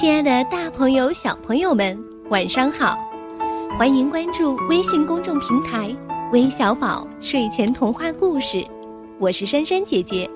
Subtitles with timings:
[0.00, 2.98] 亲爱的，大朋友、小朋友们，晚上好！
[3.78, 5.94] 欢迎关注微信公众平台
[6.32, 8.66] “微小宝睡前童话故事”，
[9.20, 10.26] 我是珊珊姐姐。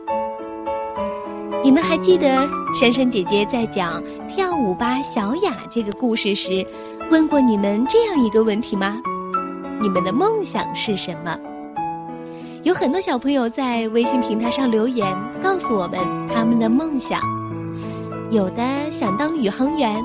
[1.63, 2.47] 你们还记得
[2.79, 6.63] 珊珊姐姐在讲《跳舞吧，小雅》这个故事时，
[7.11, 9.01] 问过你们这样一个问题吗？
[9.81, 11.39] 你们的梦想是什么？
[12.65, 15.11] 有很多小朋友在微信平台上留言，
[15.43, 17.19] 告诉我们他们的梦想。
[18.35, 20.05] 有的想当宇航员，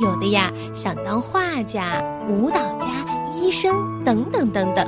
[0.00, 2.88] 有的呀想当画家、舞蹈家、
[3.32, 4.84] 医生等等等等。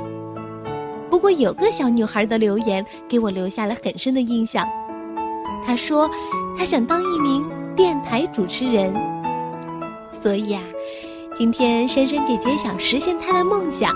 [1.09, 4.67] 不过有个小女孩的留言给我留下了很深的印象。
[5.65, 6.11] 她说，
[6.57, 8.93] 她想当一名电台主持人。
[10.11, 10.61] 所以啊，
[11.33, 13.93] 今天珊珊姐姐想实现她的梦想，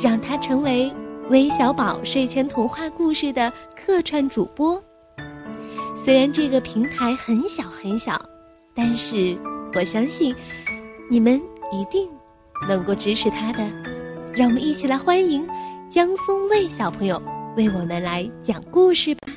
[0.00, 0.92] 让她成为
[1.28, 4.80] 微小宝睡前童话故事的客串主播。
[5.94, 8.20] 虽然这个平台很小很小，
[8.74, 9.38] 但是
[9.74, 10.34] 我相信
[11.08, 12.08] 你们一定
[12.68, 13.60] 能够支持他的。
[14.34, 15.46] 让我们一起来欢迎
[15.88, 17.22] 江松卫小朋友
[17.56, 19.32] 为我们来讲故事吧。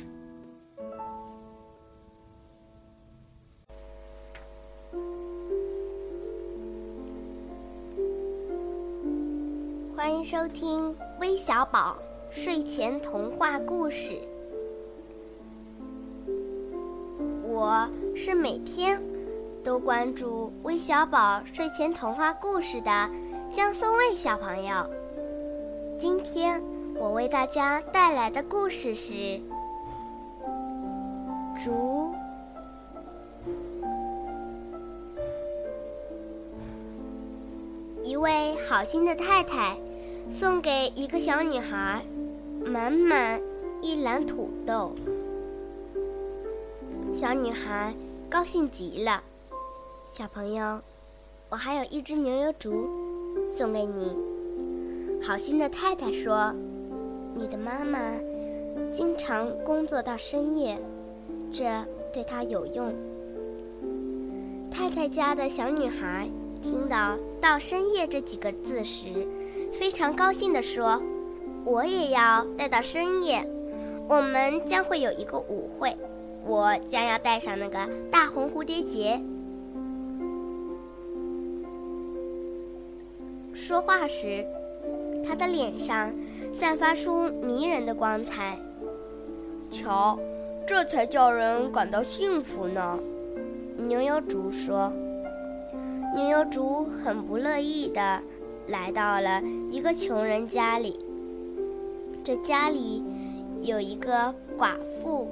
[9.94, 11.96] 欢迎收听微小宝
[12.30, 14.20] 睡前童话故事。
[17.56, 19.00] 我是每天
[19.64, 23.10] 都关注微小宝睡前童话故事的
[23.50, 24.86] 江松卫小朋友。
[25.98, 26.62] 今天
[26.96, 29.14] 我为大家带来的故事是
[31.64, 32.12] 《竹》。
[38.02, 39.78] 一位好心的太太
[40.28, 42.04] 送给一个小女孩
[42.66, 43.40] 满满
[43.80, 44.94] 一篮土豆。
[47.18, 47.94] 小女孩
[48.28, 49.22] 高兴极了，
[50.04, 50.78] 小朋友，
[51.48, 52.86] 我还有一只牛油竹
[53.48, 54.14] 送给你。
[55.22, 56.52] 好心的太太说
[57.34, 57.98] ：“你的妈妈
[58.92, 60.78] 经常工作到深夜，
[61.50, 61.64] 这
[62.12, 62.92] 对她有用。”
[64.70, 66.28] 太太家的小女孩
[66.60, 69.26] 听到“到深夜”这几个字时，
[69.72, 71.02] 非常高兴地说
[71.64, 73.42] ：“我也要待到深夜，
[74.06, 75.96] 我们将会有一个舞会。”
[76.46, 77.78] 我将要戴上那个
[78.10, 79.20] 大红蝴蝶结。
[83.52, 84.46] 说话时，
[85.24, 86.14] 他的脸上
[86.52, 88.56] 散发出迷人的光彩。
[89.70, 90.16] 瞧，
[90.64, 92.98] 这才叫人感到幸福呢。
[93.76, 94.92] 牛油竹说。
[96.14, 98.22] 牛油竹很不乐意的
[98.68, 101.00] 来到了一个穷人家里。
[102.22, 103.02] 这家里
[103.62, 105.28] 有一个寡妇。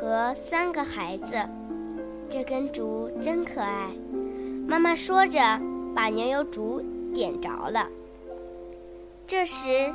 [0.00, 1.34] 和三个孩子，
[2.30, 3.90] 这根竹真可爱。
[4.66, 5.38] 妈妈说着，
[5.94, 7.86] 把牛油竹点着了。
[9.26, 9.92] 这时，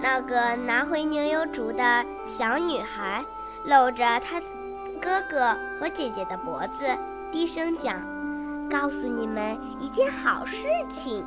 [0.00, 3.22] 那个拿回牛油竹的小女孩
[3.66, 4.40] 搂着她
[5.02, 6.86] 哥哥和姐姐的脖子，
[7.30, 8.00] 低声讲
[8.72, 11.22] ：“告诉你们一件好事情，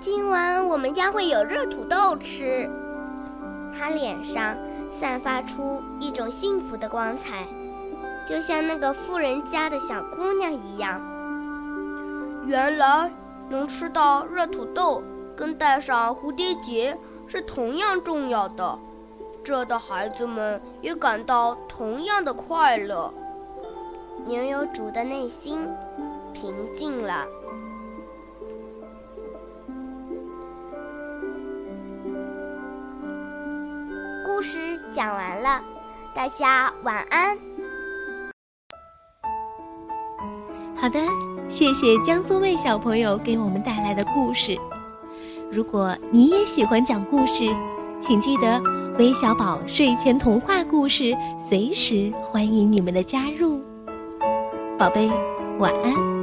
[0.00, 2.68] 今晚我们将会有热土豆吃。”
[3.78, 4.56] 她脸上。
[4.90, 7.46] 散发出一种幸福的光彩，
[8.28, 11.00] 就像那个富人家的小姑娘一样。
[12.46, 13.10] 原来
[13.48, 15.02] 能吃到热土豆，
[15.36, 16.96] 跟戴上蝴蝶结
[17.26, 18.78] 是同样重要的。
[19.42, 23.12] 这的孩子们也感到同样的快乐。
[24.26, 25.68] 牛油竹的内心
[26.32, 27.26] 平静了。
[34.44, 35.58] 事讲完了，
[36.14, 37.36] 大家晚安。
[40.76, 41.00] 好的，
[41.48, 44.54] 谢谢江宗卫小朋友给我们带来的故事。
[45.50, 47.48] 如果你也喜欢讲故事，
[48.02, 48.60] 请记得
[48.98, 51.16] 微小宝睡前童话故事
[51.48, 53.62] 随时欢迎你们的加入。
[54.78, 55.10] 宝贝，
[55.58, 56.13] 晚安。